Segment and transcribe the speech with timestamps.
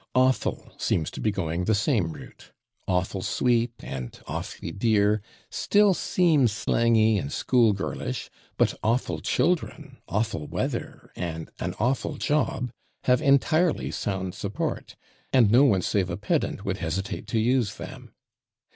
[0.15, 2.51] /Awful/ seems to be going the same route.
[2.87, 10.49] "/Awful/ sweet" and "/awfully/ dear" still seem slangy and school girlish, but "/awful/ children," "/awful/
[10.49, 12.71] weather" and "an /awful/ job"
[13.03, 14.95] have entirely sound support,
[15.31, 18.11] and no one save a pedant would hesitate to use them.